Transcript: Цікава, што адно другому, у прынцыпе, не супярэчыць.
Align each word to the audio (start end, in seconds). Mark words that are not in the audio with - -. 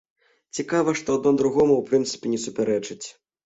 Цікава, 0.59 0.95
што 1.03 1.19
адно 1.21 1.35
другому, 1.43 1.77
у 1.77 1.87
прынцыпе, 1.93 2.25
не 2.35 2.43
супярэчыць. 2.49 3.03